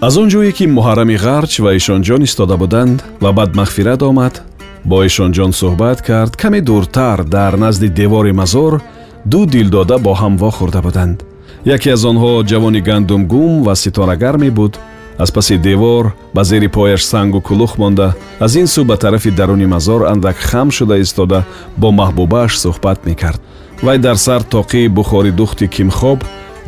[0.00, 4.34] аз он ҷое ки муҳаррами ғарч ва ишонҷон истода буданд ва баъд мағфират омад
[4.90, 8.80] бо ишонҷон суҳбат кард каме дуртар дар назди девори мазор
[9.32, 11.18] ду дилдода бо ҳам вохӯрда буданд.
[11.64, 14.78] Яке аз онҳо ҷавони гандумгум ва ситорагар мебуд
[15.18, 18.08] аз паси девор ба зери пояш сангу кулух монда
[18.44, 21.38] аз ин сӯ ба тарафи даруни мазор андак хам шуда истода
[21.76, 23.40] бо маҳбубааш суҳбат мекард.
[23.82, 26.18] Вай дар сар тоқии бухори духти кимхоб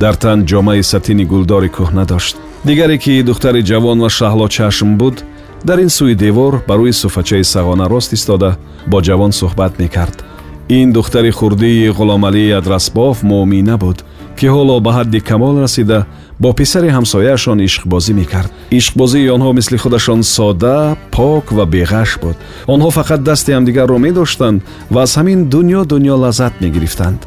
[0.03, 5.25] дар тан ҷомаи сатини гулдори кӯҳна дошт дигаре ки духтари ҷавон ва шаҳло чашм буд
[5.65, 10.25] дар ин сӯи девор ба рӯи суфачаи сағона рост истода бо ҷавон суҳбат мекард.
[10.69, 14.05] Ин духтари хурдии ғуломалии адрасбоф муъмина буд
[14.39, 16.07] ки ҳоло ба ҳадди камол расида
[16.43, 18.51] бо писари ҳамсояашон ишқбозӣ мекард.
[18.79, 22.37] Ишқбозии онҳо мисли худашон сода пок ва беғаш буд.
[22.75, 27.21] Онҳо фақат дасти ҳамдигарро медоштанд ва аз ҳамин дунё дунё лаззат мегирифтанд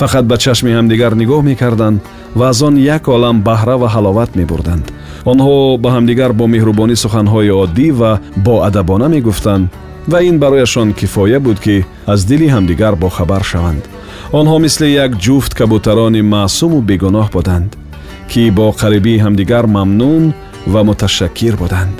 [0.00, 1.98] фақат ба чашми ҳамдигар нигоҳ мекарданд
[2.38, 4.84] ва аз он як олам баҳра ва ҳаловат мебурданд.
[5.32, 8.10] Онҳо ба ҳамдигар бо меҳрубонӣ суханҳои оддӣ ва
[8.46, 9.66] боадабона мегуфтанд
[10.10, 13.82] ва ин барояшон кифоя буд ки аз дили ҳамдигар бохабар шаванд.
[14.38, 17.70] Онҳо мисли як ҷуфт кабутарони маъсуму бегуноҳ буданд
[18.30, 20.24] ки бо қарибии ҳамдигар мамнун
[20.72, 21.96] ва муташаккир буданд.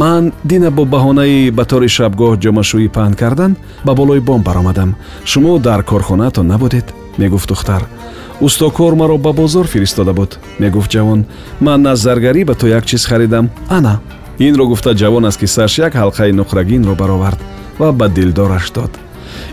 [0.00, 3.52] Ман дина бо баҳонаи ба тори шабгоҳ ҷомашӯӣ паҳн кардан
[3.86, 4.90] ба болои бом баромадам.
[5.30, 6.86] Шумо дар корхонаатон набудед
[7.18, 7.86] мегуфт духтар.
[8.40, 10.38] Устокор маро ба бозор фиристода буд.
[10.58, 11.24] Мегуфт ҷавон
[11.60, 13.50] ман аз заргарӣ ба ту як чиз харидам.
[13.68, 14.00] Ана.
[14.38, 17.40] Инро гуфта ҷавон аз киссааш як ҳалқаи нуқрагинро баровард
[17.78, 18.90] ва ба дилдораш дод.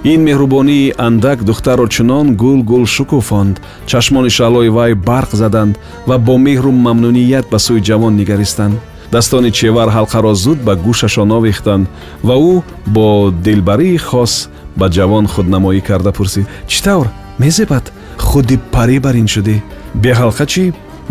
[0.03, 5.77] Ин меҳрубонии андак духтарро чунон гул гул шукуфонд чашмони шаълои вай барқ заданд
[6.07, 8.75] ва бо меҳру мамнуният ба сӯи ҷавон нигаристанд.
[9.11, 11.87] Дастони чевар ҳалқаро зуд ба гӯшашон овехтанд
[12.27, 12.63] ва ӯ
[12.95, 14.49] бо дилбарии хос
[14.79, 16.45] ба ҷавон худнамоӣ карда пурсид.
[16.67, 17.07] Чӣ тавр
[17.39, 17.85] мезебад
[18.17, 19.57] худи парӣ бар ин шудӣ
[20.03, 20.63] беҳалқа чӣ?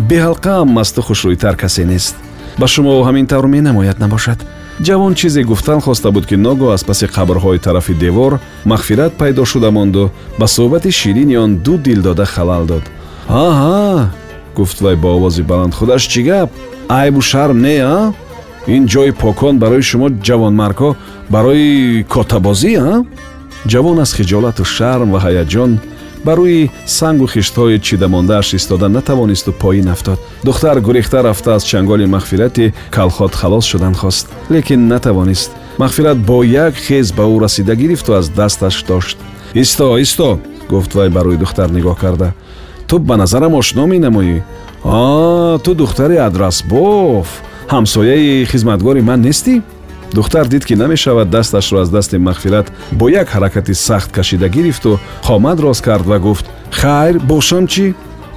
[0.09, 2.15] Беҳалқаам аз ту хушрӯйтар касе нест.
[2.59, 4.39] Ба шумо ҳамин тавр менамояд набошад.
[4.85, 9.71] Ҷавон чизе гуфтан хоста буд ки ногоҳ аз паси қабрҳои тарафи девор мағфират пайдо шуда
[9.71, 12.83] монду ба суҳбати ширини он ду дилдода халал дод.
[13.27, 14.11] Аҳа!
[14.55, 16.49] гуфт вай бо овози баланд худаш чӣ гап?
[16.89, 18.13] Айбу шарм не а?
[18.67, 20.89] Ин ҷои покон барои шумо ҷавонмардҳо
[21.29, 23.03] барои котабозӣ а?
[23.71, 25.71] Ҷавон аз хиҷолату шарм ва ҳаяҷон
[26.27, 30.19] ба рӯи сангу хиштҳои чидамондааш истода натавонисту поин афтод.
[30.43, 34.27] Духтар гурехта рафта аз чанголи мағфирати калхот халос шудан хост.
[34.49, 39.17] Лекин натавонист мағфират бо як хез ба ӯ расида гирифту аз дасташ дошт.
[39.53, 40.39] Исто исто
[40.69, 42.33] гуфт вай ба рӯи духтар нигоҳ карда.
[42.87, 44.43] Ту ба назарам ошно менамоӣ
[44.83, 47.27] а ту духтари адрасбоф
[47.69, 49.61] ҳамсояи хизматгори ман нестӣ
[50.13, 55.59] духтар дид ки намешавад дасташро аз дасти мағфират бо як ҳаракати сахт кашида гирифту хомад
[55.59, 57.93] рост кард ва гуфт хайр бошам чӣ?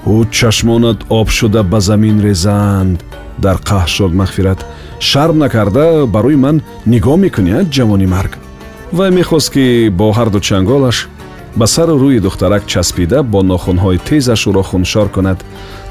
[0.07, 3.05] Ӯ чашмонат об шуда ба замин резанд.
[3.39, 4.61] Дар қаҳр шуд мағфират
[4.99, 8.39] шарм накарда ба рӯи ман нигоҳ мекунӣ ҷавони марг?
[8.93, 11.09] Вай мехост ки бо ҳарду чанголаш
[11.57, 15.39] ба сару рӯи духтарак часпида бо нохунҳои тезаш ӯро хуншор кунад.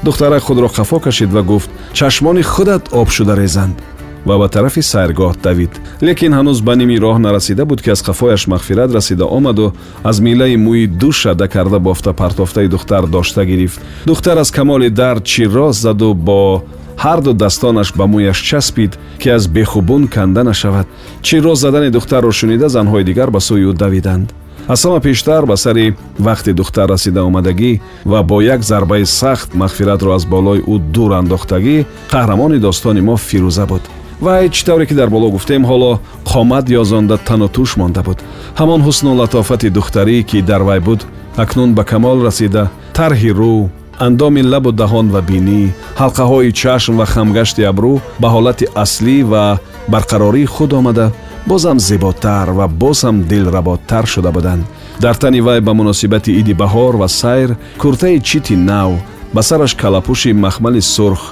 [0.04, 3.76] Духтарак худро қафо кашид ва гуфт чашмони худат об шуда резанд
[4.26, 5.72] ва ба тарафи сайргоҳ давид
[6.02, 9.72] лекин ҳанӯз ба ними роҳ нарасида буд ки аз қафояш мағфират расида омаду
[10.04, 15.24] аз миллаи мӯи ду шада карда бофта партофтаи духтар дошта гирифт духтар аз камоли дард
[15.24, 16.62] чирроз заду бо
[17.04, 20.86] ҳарду дастонаш ба мӯяш часпид ки аз бехубун канда нашавад
[21.22, 24.28] чирроз задани духтарро шунида занҳои дигар ба сӯи ӯ давиданд
[24.68, 25.94] аз ҳама пештар ба сари
[26.26, 31.86] вақти духтар расида омадагӣ ва бо як зарбаи сахт мағфиратро аз болои ӯ дур андохтагӣ
[32.12, 33.82] қаҳрамони достони мо фирӯза буд
[34.20, 36.00] вай чӣ тавре ки дар боло гуфтем ҳоло
[36.30, 38.18] қомат ёзонда тану туш монда буд.
[38.60, 41.00] Ҳамон ҳусну латофати духтарӣ ки дар вай буд
[41.36, 43.68] акнун ба камол расида тарҳи рӯ
[44.06, 45.62] андоми лабу даҳон ва бинӣ
[46.00, 49.44] ҳалқаҳои чашм ва хамгашти абрӯ ба ҳолати аслӣ ва
[49.92, 51.06] барқарории худ омада
[51.50, 54.64] бозам зеботар ва боз ҳам дилработтар шуда буданд.
[55.00, 58.90] Дар тани вай ба муносибати иди баҳор ва сайр куртаи чити нав
[59.34, 61.22] ба сараш калапуши махмали сурх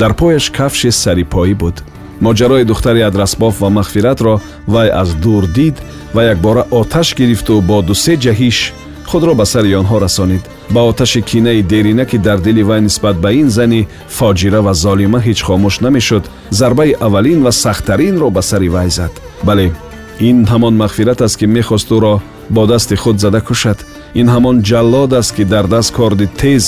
[0.00, 1.76] дар пояш кафши сарипоӣ буд
[2.20, 5.76] моҷарои духтари адрасбоф ва мағфиратро вай аз дур дид
[6.14, 8.72] ва якбора оташ гирифту бо дусе ҷаҳиш
[9.10, 10.42] худро ба сари онҳо расонид.
[10.70, 15.18] Ба оташи кинаи дерина ки дар дили вай нисбат ба ин зани фоҷира ва золима
[15.26, 19.12] ҳеҷ хомӯш намешуд зарбаи аввалин ва сахттаринро ба сари вай зад.
[19.42, 19.72] Бале
[20.20, 22.14] ин ҳамон мағфират аст ки мехост ӯро
[22.50, 23.78] бо дасти худ зада кушад.
[24.20, 26.64] Ин ҳамон ҷаллод аст ки дар даст корди тез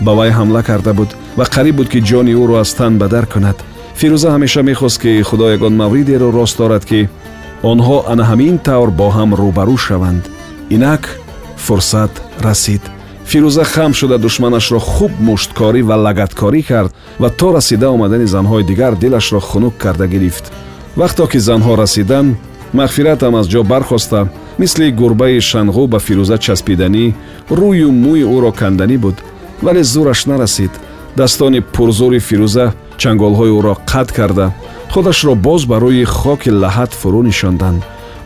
[0.00, 3.26] ба вай ҳамла карда буд ва қариб буд ки ҷони ӯро аз тан ба дар
[3.26, 3.58] кунад
[3.98, 7.08] фирӯза ҳамеша мехост ки худо ягон мавридеро рост дорад ки
[7.70, 10.24] онҳо ана ҳамин тавр бо ҳам рӯбарӯ шаванд.
[10.74, 11.02] Инак
[11.66, 12.12] фурсат
[12.46, 12.82] расид.
[13.30, 16.90] Фирӯза хам шуда душманашро хуб мушткорӣ ва лагаткорӣ кард
[17.22, 20.44] ва то расида омадани занҳои дигар дилашро хунук карда гирифт.
[21.00, 22.36] Вақто ки занҳо расиданд
[22.78, 24.28] мағфиратам аз ҷо бархоста.
[24.58, 27.04] Мисли гурбаи шанғу ба фирӯза часпиданӣ
[27.58, 29.16] рӯю мӯи ӯро канданӣ буд.
[29.62, 32.66] Вале зӯраш нарасиддастони пурзури фирӯза
[33.00, 34.46] чанголҳои ӯро қатъ карда.
[34.92, 37.82] Худашро боз ба рӯи хоки лаҳат фурӯ нишонданд.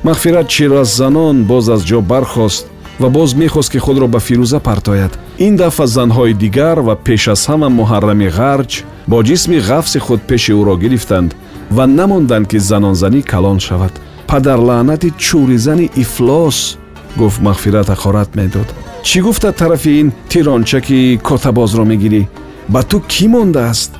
[0.06, 2.66] Мағфират чираззанон боз аз ҷо бархост
[3.00, 5.12] ва боз мехост ки худро ба фирӯза партояд.
[5.38, 8.72] Ин дафъа занҳои дигар ва пеш аз ҳама муҳаррами ғарҷ
[9.10, 11.30] бо ҷисми ғафси худ пеши ӯро гирифтанд
[11.76, 13.94] ва намонданд ки занонзанӣ калон шавад.
[14.30, 16.58] Падарлаънати чӯризани ифлос
[17.16, 18.68] гуфт мағфират ҳақорат медод
[19.08, 22.22] чӣ гуфта тарафи ин тиронча ки котабозро мегирӣ?
[22.68, 23.90] Ба ту кӣ мондааст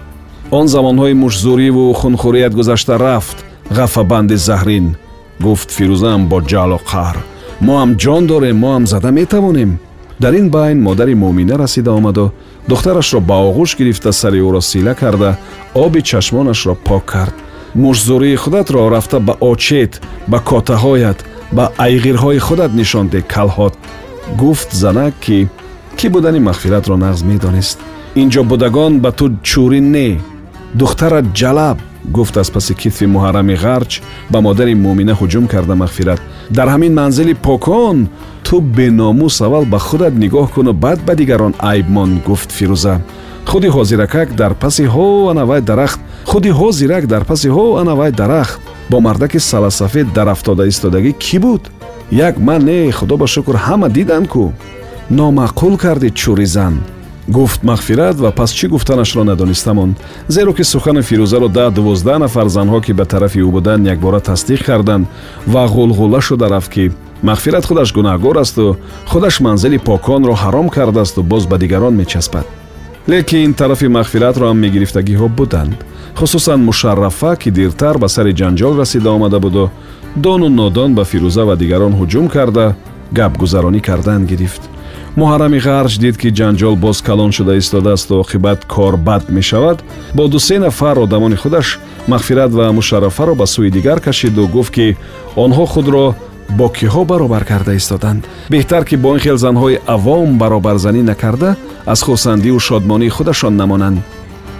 [0.50, 3.38] он замонҳои мушзӯриву хунхӯрият гузашта рафт
[3.70, 4.86] ғафабанди заҳрин.
[5.40, 7.16] Гуфт фирӯзаам бо ҷалу қаҳр.
[7.66, 9.78] Мо ҳам ҷон дорем мо ҳам зада метавонем
[10.22, 12.32] дар ин байн модари муъмина расида омаду
[12.68, 15.30] духтарашро ба оғӯш гирифта сари ӯро сила карда
[15.74, 17.34] оби чашмонашро пок кард.
[17.74, 19.92] Мушзӯрии худатро рафта ба очет
[20.30, 21.18] ба котаҳоят
[21.52, 23.74] ба айғирҳои худат нишон де калҳот.
[24.40, 25.48] Гуфт занак ки
[25.98, 27.78] кӣ будани мағфиратро нағз медонист.
[28.20, 30.20] Ин ҷо будагон ба ту чӯрин не
[30.74, 34.00] духтарат ҷалаб гуфт аз паси китфи муҳаррами ғарч
[34.30, 36.20] ба модари муъмина ҳуҷум карда мағфират.
[36.50, 38.08] Дар ҳамин манзили покон
[38.44, 43.00] ту беномус аввал ба худат нигоҳ куну баъд ба дигарон айб мон гуфт фирӯза.
[43.46, 46.00] Худи ҳозиракак дар паси ҳо анавай дарахт
[46.30, 48.60] худи ҳозирак дар паси ҳо анавай дарахт
[48.90, 51.62] бо мардаки саласафед дарафтода истодагӣ кӣ буд?
[52.10, 54.44] Як ман не худо ба шукр ҳама диданд кӯ
[55.10, 56.74] номаъқул кардид чӯри зан
[57.28, 59.98] гуфт мағфират ва пас чӣ гуфтанашро надониста монд
[60.28, 64.64] зеро ки сухани фирӯзаро даҳ дувоздаҳ нафар занҳо ки ба тарафи ӯ буданд якбора тасдиқ
[64.64, 65.06] карданд
[65.46, 66.90] ва ғулғула шуда рафт ки
[67.22, 68.76] мағфират худаш гунаҳгор асту
[69.06, 72.46] худаш манзили поконро ҳаром кардаасту боз ба дигарон мечаспад
[73.08, 75.76] лекин тарафи мағфиратро ҳам мегирифтагиҳо буданд
[76.18, 79.70] хусусан мушаррафа ки диртар ба сари ҷанҷол расида омада буду
[80.16, 82.74] дону нодон ба фирӯза ва дигарон ҳуҷум карда
[83.12, 84.62] гапгузаронӣ кардан гирифт
[85.16, 89.78] муҳаррами ғарҷ дид ки ҷанҷол боз калон шуда истодаасту оқибат кор бад мешавад
[90.14, 91.78] бо дусе нафар одамони худаш
[92.08, 94.96] мағфират ва мушаррафаро ба сӯи дигар кашиду гуфт ки
[95.36, 96.14] онҳо худро
[96.58, 98.22] бо киҳо баробар карда истоданд.
[98.50, 101.56] Беҳтар ки бо ин хел занҳои авом баробарзанӣ накарда
[101.86, 103.98] аз хурсандию шодмонии худашон намонанд.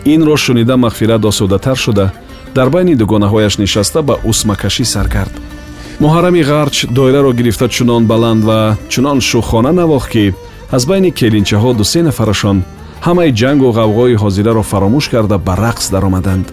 [0.04, 2.12] Инро шунида мағфират осудатар шуда.
[2.54, 5.34] Дар байни дугонаҳояш нишаста ба усмакашӣ сар кард
[6.00, 10.34] муҳаррами ғарч доираро гирифта чунон баланд ва чунон шӯхона навохт ки
[10.70, 12.58] аз байни келинчаҳо дусе нафарашон
[13.06, 16.46] ҳамаи ҷангу ғавғои ҳозираро фаромӯш карда ба рақс даромаданд.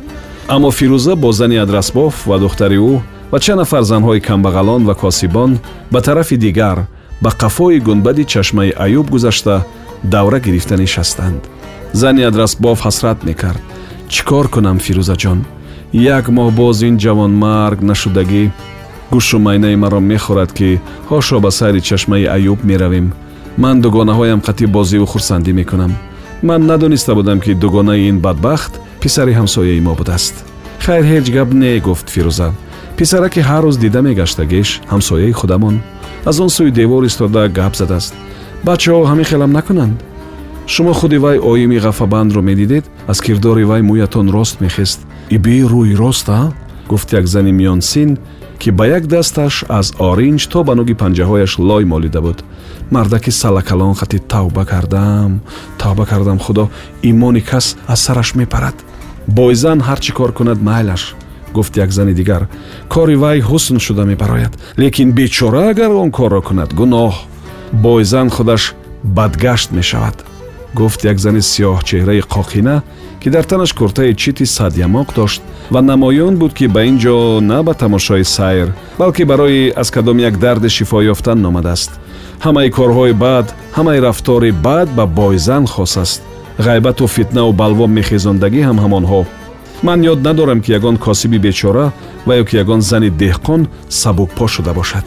[0.56, 2.94] Аммо фирӯза бо зани адрасбоф ва духтари ӯ
[3.32, 5.52] ва чанд нафар занҳои камбағалон ва косибон
[5.92, 6.78] ба тарафи дигар
[7.24, 9.56] ба қафои гунбади чашмаи аюб гузашта
[10.04, 11.42] давра гирифта нишастанд.
[11.94, 13.62] Зани адрасбоф ҳасрат мекард.
[14.12, 15.40] Чӣ кор кунам фирӯзаҷон
[15.94, 18.44] як моҳ боз ин ҷавонмарг нашудагӣ
[19.16, 20.70] гӯшу майнаи маро мехӯрад ки
[21.10, 23.08] ҳошо ба сайри чашмаи аюб меравем.
[23.64, 25.92] Ман дугонаҳоям қатӣ бозиву хурсандӣ мекунам.
[26.48, 30.36] Ман надониста будам ки дугонаи ин бадбахт писари ҳамсояи мо будааст.
[30.86, 32.50] Хайр ҳеҷ гап не гуфт фирӯза.
[32.98, 35.76] Писараки ҳар рӯз дида мегаштагеш ҳамсояи худамон.
[36.30, 38.14] Аз он сӯи девор истода гап задааст.
[38.68, 39.98] Бачаҳо ҳамин хелам накунанд.
[40.74, 45.00] Шумо худи вай оими ғафабандро медидед аз кирдори вай мӯятон рост мехест.
[45.36, 46.38] Иби рӯи роста
[46.90, 48.18] гуфт як зани миёнсин
[48.66, 52.44] ки ба як дасташ аз оринҷ то ба нуги панҷаҳояш лой молида буд.
[52.92, 55.42] Мардаки салакалон хати тавба кардам
[55.78, 56.70] тавба кардам худо
[57.04, 58.78] имони кас аз сараш мепарад.
[59.28, 61.16] Бойзан ҳар чӣ кор кунад майлаш
[61.54, 62.48] гуфт як зани дигар.
[62.90, 67.14] Кори вай ҳусн шуда мебарояд лекин бечора агар он корро кунад гуноҳ.
[67.72, 70.18] Бойзан худаш бадгашт мешавад
[70.80, 72.76] гуфт як зани сиёҳчеҳраи қоқина
[73.22, 75.42] ки дар танаш куртаи чити садямоқ дошт
[75.74, 78.68] ва намоён буд ки ба ин ҷо на ба тамошои сайр
[79.00, 81.92] балки барои аз кадом як дарди шифо ёфтан омадааст
[82.46, 83.46] ҳамаи корҳои бад
[83.78, 86.22] ҳамаи рафтори бад ба бойзан хос аст.
[86.58, 89.22] Ғайбату фитнаву балво мехезондагӣ ҳам ҳамонҳо.
[89.84, 91.92] Ман ёд надорам ки ягон косиби бечора
[92.28, 95.06] ва ё ки ягон зани деҳқон сабукпо шуда бошад.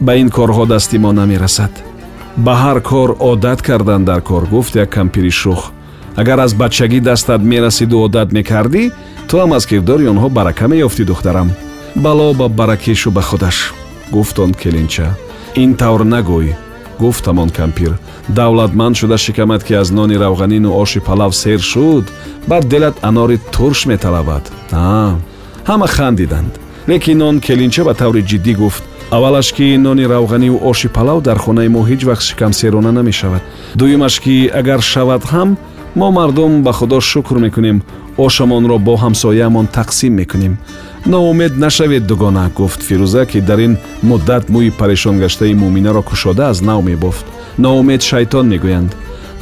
[0.00, 1.72] Ба ин корҳо дасти мо намерасад
[2.36, 5.72] ба ҳар кор одат кардан дар кор гуфт як кампири шух.
[6.16, 8.90] Агар аз бачагӣ дастат мерасиду одат мекардӣ
[9.28, 11.48] ту ҳам аз кирдори онҳо барака меёфтӣ духтарам.
[11.94, 13.74] Бало ба баракешу ба худаш
[14.10, 15.08] гуфт он келинча.
[15.62, 16.56] Ин тавр нагӯй
[16.98, 17.92] гуфт ҳамон кампир.
[18.28, 22.04] Давлатманд шуда шикамад ки аз нони равғанину оши палав сер шуд
[22.46, 25.14] бар дилат анори турш металабад а
[25.68, 26.52] ҳама хандиданд.
[26.88, 31.68] Лекин он келинча ба таври ҷиддӣ гуфт аввалаш ки нони равғанию оши палав дар хонаи
[31.68, 33.42] мо ҳеҷ вақт шикамсерона намешавад.
[33.74, 35.56] Дуюмаш ки агар шавад ҳам
[35.94, 37.82] мо мардум ба худо шукр мекунем.
[38.16, 40.58] Ошамонро бо ҳамсояамон тақсим мекунем.
[41.06, 46.82] Ноумед нашавед дугона гуфт фирӯза ки дар ин муддат мӯи парешонгаштаи мӯминаро кушода аз нав
[46.84, 47.24] мебофт.
[47.58, 48.90] Ноумед шайтон мегӯянд.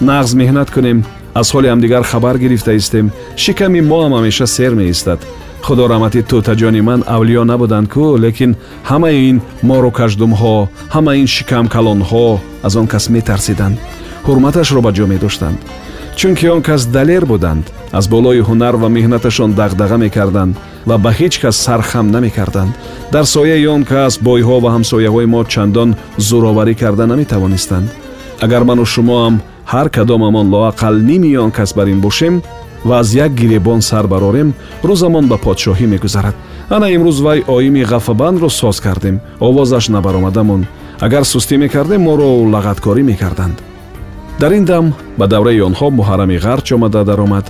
[0.00, 1.04] Нағз меҳнат кунем.
[1.34, 5.20] Аз ҳоли ҳамдигар хабар гирифта истем шиками моам ҳамеша сер меистад
[5.66, 8.50] худо раҳмати тӯтаҷони ман авлиё набуданд кӯ лекин
[8.90, 9.36] ҳамаи ин
[9.68, 10.56] мору каждумҳо
[10.94, 12.26] ҳамаи ин шикамкалонҳо
[12.66, 13.76] аз он кас метарсиданд.
[14.26, 15.58] Ҳурматашро ба ҷо медоштанд.
[16.18, 17.64] Чунки он кас далер буданд
[17.98, 20.54] аз болои ҳунар ва меҳнаташон дағдаға мекарданд
[20.88, 22.72] ва ба ҳеҷ кас сархам намекарданд.
[23.14, 25.90] Дар сояи он кас бойҳо ва ҳамсояҳои мо чандон
[26.28, 27.88] зӯроварӣ карда наметавонистанд.
[28.44, 29.34] Агар ману шумоам
[29.72, 32.34] ҳар кадомамон лоақал ними он кас бар ин бошем
[32.84, 36.34] ва аз як гиребон сар барорем рӯзамон ба подшоҳӣ мегузарад.
[36.70, 39.20] Ана имрӯз вай оими ғафабандро соз кардем.
[39.40, 40.66] Овозаш набаромадамон.
[41.00, 43.56] Агар сустӣ мекардем моро лағаткорӣ мекарданд.
[44.40, 47.46] Дар ин дам ба давраи онҳо муҳаррами ғарч омада даромад.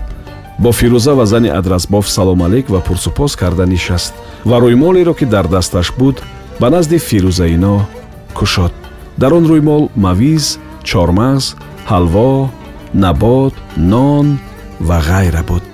[0.59, 4.15] Бо фирӯза ва зани адразбоф саломалик ва пурсупос карда нишаст.
[4.45, 6.23] Ва рӯймолеро ки дар дасташ буд
[6.61, 7.87] ба назди фирӯзаино
[8.35, 8.73] кушод.
[9.17, 11.55] Дар он рӯймол мавиз чормағз
[11.91, 12.51] ҳалво
[12.95, 14.39] набот нон
[14.81, 15.74] ва ғайра буд